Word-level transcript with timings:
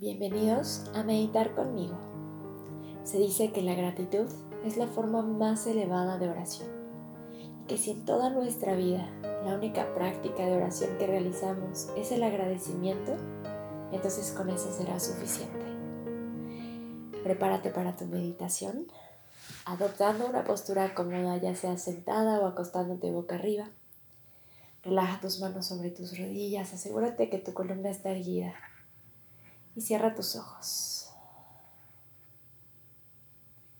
Bienvenidos 0.00 0.84
a 0.94 1.02
meditar 1.02 1.56
conmigo. 1.56 1.98
Se 3.02 3.18
dice 3.18 3.50
que 3.50 3.62
la 3.62 3.74
gratitud 3.74 4.28
es 4.64 4.76
la 4.76 4.86
forma 4.86 5.22
más 5.22 5.66
elevada 5.66 6.18
de 6.18 6.28
oración 6.28 6.68
y 7.60 7.66
que 7.66 7.78
si 7.78 7.90
en 7.90 8.04
toda 8.04 8.30
nuestra 8.30 8.76
vida 8.76 9.10
la 9.44 9.56
única 9.56 9.92
práctica 9.94 10.46
de 10.46 10.54
oración 10.54 10.96
que 10.98 11.08
realizamos 11.08 11.88
es 11.96 12.12
el 12.12 12.22
agradecimiento, 12.22 13.16
entonces 13.90 14.30
con 14.30 14.50
eso 14.50 14.70
será 14.70 15.00
suficiente. 15.00 15.66
Prepárate 17.24 17.70
para 17.70 17.96
tu 17.96 18.06
meditación, 18.06 18.86
adoptando 19.64 20.28
una 20.28 20.44
postura 20.44 20.94
cómoda, 20.94 21.38
ya 21.38 21.56
sea 21.56 21.76
sentada 21.76 22.38
o 22.38 22.46
acostándote 22.46 23.10
boca 23.10 23.34
arriba. 23.34 23.68
Relaja 24.84 25.20
tus 25.20 25.40
manos 25.40 25.66
sobre 25.66 25.90
tus 25.90 26.16
rodillas, 26.16 26.72
asegúrate 26.72 27.28
que 27.28 27.38
tu 27.38 27.52
columna 27.52 27.90
está 27.90 28.10
erguida 28.10 28.54
y 29.78 29.80
cierra 29.80 30.12
tus 30.12 30.34
ojos. 30.34 31.08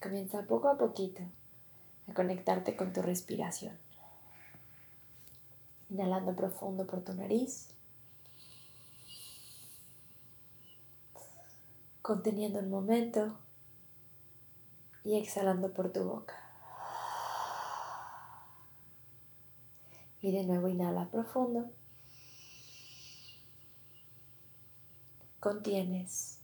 Comienza 0.01 0.47
poco 0.47 0.69
a 0.69 0.79
poquito 0.79 1.25
a 2.09 2.15
conectarte 2.15 2.77
con 2.77 2.93
tu 2.93 3.03
respiración. 3.03 3.77
Inhalando 5.91 6.37
profundo 6.37 6.87
por 6.87 7.01
tu 7.01 7.15
nariz. 7.15 7.71
Conteniendo 12.01 12.61
el 12.61 12.69
momento 12.69 13.37
y 15.03 15.17
exhalando 15.17 15.73
por 15.73 15.91
tu 15.91 16.05
boca. 16.05 16.37
Y 20.21 20.31
de 20.31 20.45
nuevo 20.45 20.69
inhala 20.69 21.11
profundo. 21.11 21.73
Contienes 25.41 26.41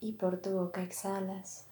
y 0.00 0.12
por 0.12 0.40
tu 0.40 0.50
boca 0.52 0.82
exhalas. 0.82 1.66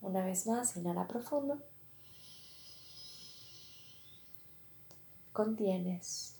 Una 0.00 0.24
vez 0.24 0.46
más, 0.46 0.76
inhala 0.76 1.06
profundo. 1.06 1.58
Contienes. 5.32 6.36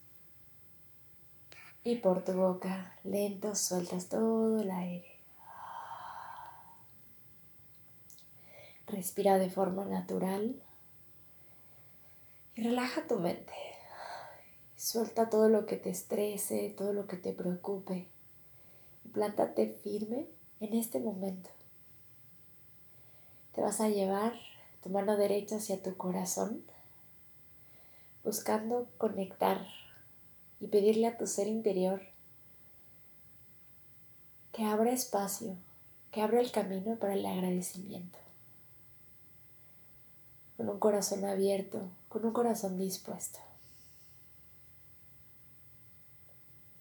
Y 1.84 1.96
por 1.96 2.24
tu 2.24 2.32
boca 2.32 2.96
lento 3.04 3.54
sueltas 3.54 4.08
todo 4.08 4.60
el 4.60 4.70
aire. 4.70 5.20
Respira 8.86 9.38
de 9.38 9.50
forma 9.50 9.84
natural 9.84 10.62
y 12.54 12.62
relaja 12.62 13.06
tu 13.06 13.18
mente. 13.18 13.75
Suelta 14.86 15.28
todo 15.28 15.48
lo 15.48 15.66
que 15.66 15.76
te 15.76 15.90
estrese, 15.90 16.72
todo 16.78 16.92
lo 16.92 17.08
que 17.08 17.16
te 17.16 17.32
preocupe. 17.32 18.06
Y 19.04 19.08
plántate 19.08 19.66
firme 19.82 20.28
en 20.60 20.74
este 20.74 21.00
momento. 21.00 21.50
Te 23.50 23.62
vas 23.62 23.80
a 23.80 23.88
llevar 23.88 24.34
tu 24.84 24.88
mano 24.90 25.16
derecha 25.16 25.56
hacia 25.56 25.82
tu 25.82 25.96
corazón, 25.96 26.62
buscando 28.22 28.86
conectar 28.96 29.66
y 30.60 30.68
pedirle 30.68 31.08
a 31.08 31.18
tu 31.18 31.26
ser 31.26 31.48
interior 31.48 32.02
que 34.52 34.62
abra 34.62 34.92
espacio, 34.92 35.56
que 36.12 36.22
abra 36.22 36.38
el 36.38 36.52
camino 36.52 36.94
para 36.94 37.14
el 37.14 37.26
agradecimiento. 37.26 38.20
Con 40.56 40.68
un 40.68 40.78
corazón 40.78 41.24
abierto, 41.24 41.90
con 42.08 42.24
un 42.24 42.32
corazón 42.32 42.78
dispuesto. 42.78 43.40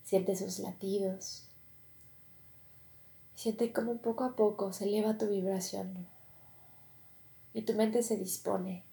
Siente 0.06 0.36
sus 0.36 0.60
latidos. 0.60 1.50
Siente 3.34 3.74
cómo 3.74 3.98
poco 3.98 4.24
a 4.24 4.36
poco 4.36 4.72
se 4.72 4.86
eleva 4.86 5.18
tu 5.18 5.28
vibración 5.28 6.08
y 7.54 7.64
tu 7.64 7.74
mente 7.74 8.04
se 8.04 8.16
dispone 8.16 8.84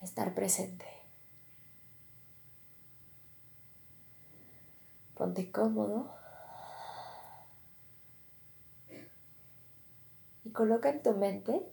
a 0.00 0.04
estar 0.04 0.34
presente. 0.34 0.86
Ponte 5.14 5.50
cómodo 5.50 6.14
y 10.44 10.50
coloca 10.50 10.90
en 10.90 11.02
tu 11.02 11.12
mente 11.12 11.68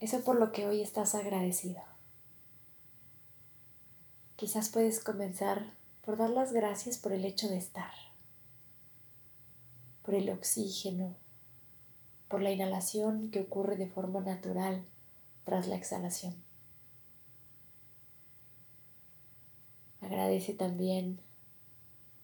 eso 0.00 0.22
por 0.24 0.36
lo 0.36 0.50
que 0.50 0.66
hoy 0.66 0.80
estás 0.82 1.14
agradecido. 1.14 1.82
Quizás 4.36 4.68
puedes 4.68 5.02
comenzar 5.02 5.77
por 6.08 6.16
dar 6.16 6.30
las 6.30 6.54
gracias 6.54 6.96
por 6.96 7.12
el 7.12 7.26
hecho 7.26 7.50
de 7.50 7.58
estar, 7.58 7.92
por 10.02 10.14
el 10.14 10.30
oxígeno, 10.30 11.14
por 12.28 12.40
la 12.40 12.50
inhalación 12.50 13.30
que 13.30 13.42
ocurre 13.42 13.76
de 13.76 13.90
forma 13.90 14.20
natural 14.20 14.86
tras 15.44 15.68
la 15.68 15.76
exhalación. 15.76 16.34
Agradece 20.00 20.54
también 20.54 21.20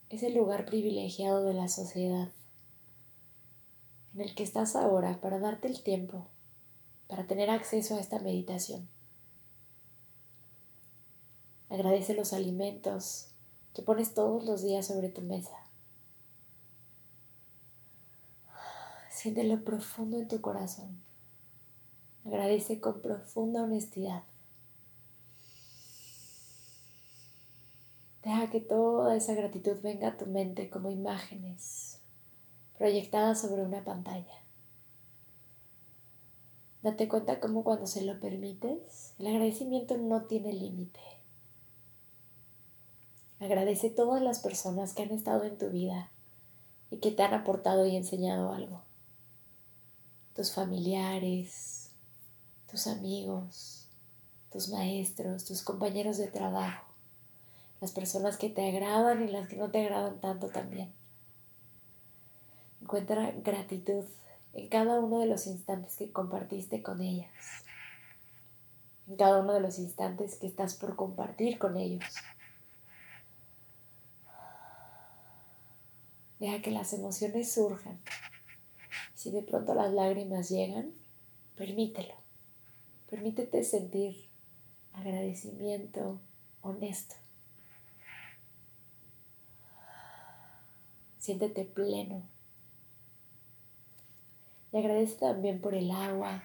ese 0.08 0.30
lugar 0.30 0.64
privilegiado 0.64 1.44
de 1.44 1.52
la 1.52 1.68
sociedad 1.68 2.30
en 4.14 4.20
el 4.22 4.34
que 4.34 4.44
estás 4.44 4.76
ahora 4.76 5.20
para 5.20 5.40
darte 5.40 5.68
el 5.68 5.82
tiempo 5.82 6.26
para 7.06 7.26
tener 7.26 7.50
acceso 7.50 7.96
a 7.96 8.00
esta 8.00 8.18
meditación. 8.18 8.88
Agradece 11.68 12.14
los 12.14 12.32
alimentos 12.32 13.33
que 13.74 13.82
pones 13.82 14.14
todos 14.14 14.44
los 14.44 14.62
días 14.62 14.86
sobre 14.86 15.08
tu 15.08 15.20
mesa. 15.20 15.56
Siéntelo 19.10 19.64
profundo 19.64 20.18
en 20.18 20.28
tu 20.28 20.40
corazón. 20.40 21.02
Agradece 22.24 22.80
con 22.80 23.02
profunda 23.02 23.62
honestidad. 23.62 24.22
Deja 28.22 28.50
que 28.50 28.60
toda 28.60 29.16
esa 29.16 29.34
gratitud 29.34 29.76
venga 29.82 30.08
a 30.08 30.16
tu 30.16 30.26
mente 30.26 30.70
como 30.70 30.90
imágenes 30.90 32.00
proyectadas 32.78 33.40
sobre 33.40 33.62
una 33.62 33.84
pantalla. 33.84 34.44
Date 36.82 37.08
cuenta 37.08 37.40
cómo 37.40 37.64
cuando 37.64 37.86
se 37.86 38.02
lo 38.02 38.20
permites, 38.20 39.14
el 39.18 39.26
agradecimiento 39.26 39.96
no 39.96 40.24
tiene 40.24 40.52
límite. 40.52 41.00
Agradece 43.44 43.90
todas 43.90 44.22
las 44.22 44.38
personas 44.38 44.94
que 44.94 45.02
han 45.02 45.10
estado 45.10 45.44
en 45.44 45.58
tu 45.58 45.68
vida 45.68 46.10
y 46.90 46.96
que 46.96 47.10
te 47.10 47.22
han 47.22 47.34
aportado 47.34 47.84
y 47.84 47.94
enseñado 47.94 48.54
algo. 48.54 48.80
Tus 50.34 50.54
familiares, 50.54 51.90
tus 52.70 52.86
amigos, 52.86 53.86
tus 54.50 54.70
maestros, 54.70 55.44
tus 55.44 55.60
compañeros 55.60 56.16
de 56.16 56.28
trabajo, 56.28 56.86
las 57.82 57.92
personas 57.92 58.38
que 58.38 58.48
te 58.48 58.66
agradan 58.66 59.28
y 59.28 59.30
las 59.30 59.46
que 59.46 59.56
no 59.56 59.70
te 59.70 59.84
agradan 59.84 60.22
tanto 60.22 60.48
también. 60.48 60.94
Encuentra 62.80 63.30
gratitud 63.32 64.04
en 64.54 64.68
cada 64.68 65.00
uno 65.00 65.18
de 65.18 65.26
los 65.26 65.46
instantes 65.46 65.96
que 65.96 66.10
compartiste 66.10 66.82
con 66.82 67.02
ellas, 67.02 67.30
en 69.06 69.16
cada 69.16 69.40
uno 69.40 69.52
de 69.52 69.60
los 69.60 69.78
instantes 69.78 70.36
que 70.36 70.46
estás 70.46 70.72
por 70.76 70.96
compartir 70.96 71.58
con 71.58 71.76
ellos. 71.76 72.04
Deja 76.38 76.60
que 76.62 76.70
las 76.70 76.92
emociones 76.92 77.52
surjan. 77.52 78.00
Si 79.14 79.30
de 79.30 79.42
pronto 79.42 79.74
las 79.74 79.92
lágrimas 79.92 80.50
llegan, 80.50 80.92
permítelo. 81.56 82.14
Permítete 83.08 83.62
sentir 83.64 84.28
agradecimiento 84.92 86.20
honesto. 86.60 87.14
Siéntete 91.18 91.64
pleno. 91.64 92.22
Y 94.72 94.78
agradece 94.78 95.16
también 95.16 95.60
por 95.60 95.74
el 95.74 95.90
agua, 95.90 96.42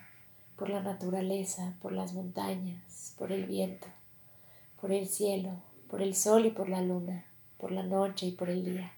por 0.56 0.70
la 0.70 0.82
naturaleza, 0.82 1.76
por 1.82 1.92
las 1.92 2.14
montañas, 2.14 3.16
por 3.18 3.32
el 3.32 3.46
viento, 3.46 3.88
por 4.80 4.92
el 4.92 5.08
cielo, 5.08 5.64
por 5.90 6.02
el 6.02 6.16
sol 6.16 6.46
y 6.46 6.52
por 6.52 6.70
la 6.70 6.82
luna, 6.82 7.26
por 7.58 7.72
la 7.72 7.84
noche 7.84 8.28
y 8.28 8.32
por 8.32 8.50
el 8.50 8.64
día. 8.64 8.94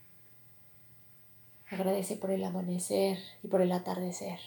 Agradece 1.71 2.17
por 2.17 2.31
el 2.31 2.43
amanecer 2.43 3.17
y 3.41 3.47
por 3.47 3.61
el 3.61 3.71
atardecer. 3.71 4.39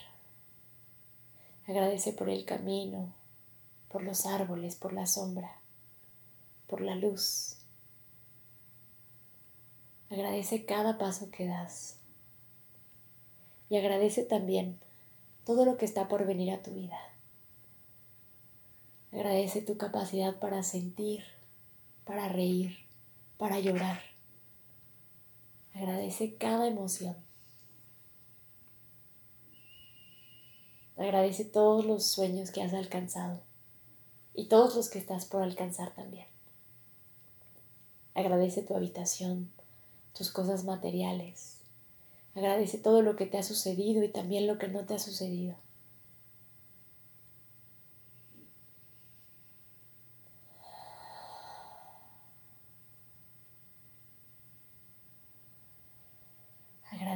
Agradece 1.67 2.13
por 2.13 2.29
el 2.29 2.45
camino, 2.45 3.15
por 3.89 4.03
los 4.03 4.27
árboles, 4.27 4.77
por 4.77 4.93
la 4.93 5.07
sombra, 5.07 5.57
por 6.67 6.83
la 6.83 6.95
luz. 6.95 7.57
Agradece 10.11 10.67
cada 10.67 10.99
paso 10.99 11.31
que 11.31 11.47
das. 11.47 11.97
Y 13.71 13.79
agradece 13.79 14.25
también 14.25 14.79
todo 15.47 15.65
lo 15.65 15.79
que 15.79 15.87
está 15.87 16.09
por 16.09 16.27
venir 16.27 16.53
a 16.53 16.63
tu 16.63 16.73
vida. 16.73 16.99
Agradece 19.13 19.63
tu 19.63 19.79
capacidad 19.79 20.39
para 20.39 20.63
sentir, 20.63 21.25
para 22.05 22.29
reír, 22.29 22.77
para 23.39 23.61
llorar. 23.61 24.14
Agradece 25.75 26.37
cada 26.37 26.69
emoción. 26.69 27.17
Agradece 30.97 31.45
todos 31.45 31.85
los 31.85 32.07
sueños 32.07 32.53
que 32.53 32.63
has 32.63 32.73
alcanzado 32.73 33.43
y 34.35 34.47
todos 34.47 34.77
los 34.77 34.89
que 34.89 35.01
estás 35.01 35.27
por 35.27 35.43
alcanzar 35.43 35.93
también. 35.93 36.27
Agradece 38.15 38.63
tu 38.63 38.77
habitación, 38.77 39.51
tus 40.17 40.31
cosas 40.31 40.63
materiales. 40.63 41.59
Agradece 42.37 42.79
todo 42.79 43.03
lo 43.03 43.17
que 43.17 43.27
te 43.27 43.39
ha 43.39 43.43
sucedido 43.43 44.05
y 44.05 44.09
también 44.09 44.47
lo 44.47 44.59
que 44.59 44.69
no 44.69 44.87
te 44.87 44.95
ha 44.95 44.99
sucedido. 45.01 45.57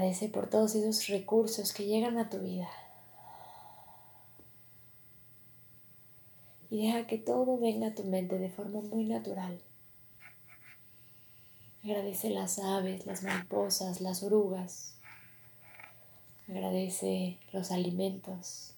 Agradece 0.08 0.30
por 0.30 0.48
todos 0.48 0.74
esos 0.74 1.06
recursos 1.08 1.74
que 1.74 1.84
llegan 1.84 2.16
a 2.16 2.30
tu 2.30 2.38
vida. 2.38 2.70
Y 6.70 6.86
deja 6.86 7.06
que 7.06 7.18
todo 7.18 7.58
venga 7.58 7.88
a 7.88 7.94
tu 7.94 8.04
mente 8.04 8.38
de 8.38 8.48
forma 8.48 8.80
muy 8.80 9.04
natural. 9.04 9.60
Agradece 11.84 12.30
las 12.30 12.58
aves, 12.58 13.04
las 13.04 13.22
mariposas, 13.22 14.00
las 14.00 14.22
orugas. 14.22 14.96
Agradece 16.48 17.38
los 17.52 17.70
alimentos. 17.70 18.72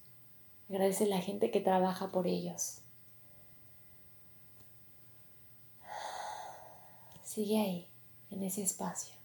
Agradece 0.67 1.05
la 1.05 1.21
gente 1.21 1.49
que 1.49 1.61
trabaja 1.61 2.11
por 2.11 2.27
ellos. 2.27 2.79
Sigue 7.23 7.57
ahí, 7.61 7.87
en 8.31 8.43
ese 8.43 8.63
espacio, 8.63 9.15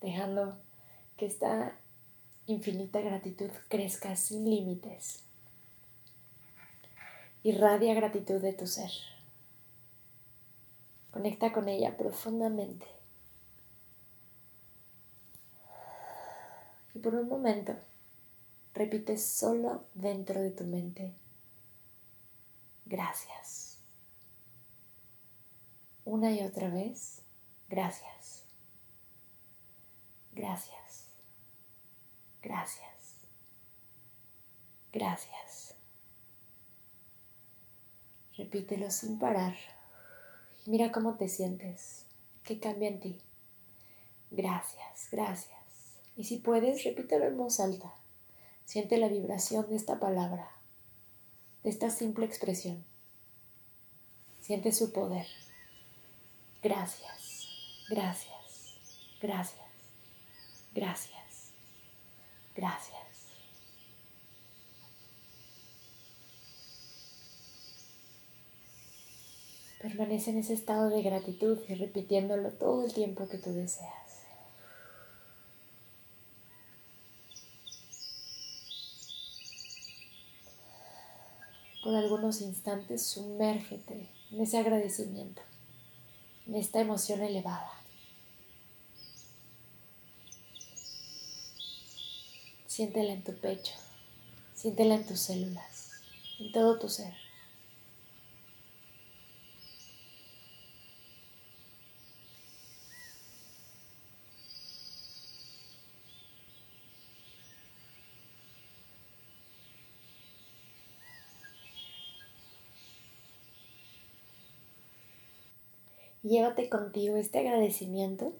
dejando 0.00 0.63
que 1.16 1.26
esta 1.26 1.78
infinita 2.46 3.00
gratitud 3.00 3.50
crezca 3.68 4.16
sin 4.16 4.44
límites. 4.44 5.24
Irradia 7.42 7.94
gratitud 7.94 8.40
de 8.40 8.52
tu 8.52 8.66
ser. 8.66 8.90
Conecta 11.10 11.52
con 11.52 11.68
ella 11.68 11.96
profundamente. 11.96 12.86
Y 16.94 16.98
por 16.98 17.14
un 17.14 17.28
momento, 17.28 17.74
repite 18.72 19.16
solo 19.18 19.84
dentro 19.94 20.40
de 20.40 20.50
tu 20.50 20.64
mente, 20.64 21.14
gracias. 22.84 23.78
Una 26.04 26.30
y 26.30 26.42
otra 26.42 26.68
vez, 26.68 27.22
gracias. 27.68 28.44
Gracias. 30.32 31.03
Gracias. 32.44 33.26
Gracias. 34.92 35.74
Repítelo 38.36 38.90
sin 38.90 39.18
parar. 39.18 39.56
Mira 40.66 40.92
cómo 40.92 41.16
te 41.16 41.28
sientes, 41.28 42.06
qué 42.42 42.60
cambia 42.60 42.88
en 42.88 43.00
ti. 43.00 43.20
Gracias, 44.30 45.08
gracias. 45.10 46.00
Y 46.16 46.24
si 46.24 46.36
puedes, 46.36 46.84
repítelo 46.84 47.24
en 47.26 47.36
voz 47.36 47.60
alta. 47.60 47.94
Siente 48.66 48.98
la 48.98 49.08
vibración 49.08 49.68
de 49.68 49.76
esta 49.76 49.98
palabra, 49.98 50.50
de 51.62 51.70
esta 51.70 51.90
simple 51.90 52.26
expresión. 52.26 52.84
Siente 54.40 54.72
su 54.72 54.92
poder. 54.92 55.26
Gracias, 56.62 57.48
gracias, 57.88 58.78
gracias, 59.20 59.60
gracias, 60.72 61.23
gracias. 62.54 63.04
Permanece 69.80 70.30
en 70.30 70.38
ese 70.38 70.54
estado 70.54 70.88
de 70.88 71.02
gratitud 71.02 71.58
y 71.68 71.74
repitiéndolo 71.74 72.50
todo 72.52 72.86
el 72.86 72.94
tiempo 72.94 73.28
que 73.28 73.36
tú 73.36 73.52
deseas. 73.52 74.24
Por 81.82 81.94
algunos 81.94 82.40
instantes 82.40 83.06
sumérgete 83.06 84.08
en 84.30 84.40
ese 84.40 84.56
agradecimiento, 84.56 85.42
en 86.46 86.54
esta 86.54 86.80
emoción 86.80 87.20
elevada. 87.20 87.83
Siéntela 92.74 93.12
en 93.12 93.22
tu 93.22 93.32
pecho, 93.34 93.72
siéntela 94.52 94.96
en 94.96 95.06
tus 95.06 95.20
células, 95.20 95.92
en 96.40 96.50
todo 96.50 96.76
tu 96.76 96.88
ser. 96.88 97.14
llévate 116.24 116.68
contigo 116.68 117.16
este 117.16 117.38
agradecimiento 117.38 118.32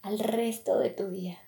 al 0.00 0.18
resto 0.20 0.78
de 0.78 0.88
tu 0.88 1.10
día, 1.10 1.43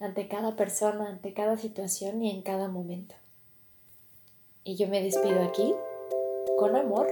ante 0.00 0.28
cada 0.28 0.56
persona, 0.56 1.08
ante 1.08 1.32
cada 1.34 1.56
situación 1.56 2.22
y 2.22 2.30
en 2.30 2.42
cada 2.42 2.68
momento. 2.68 3.14
Y 4.64 4.76
yo 4.76 4.88
me 4.88 5.02
despido 5.02 5.42
aquí, 5.42 5.74
con 6.58 6.74
amor, 6.74 7.08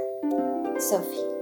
Sophie. 0.79 1.38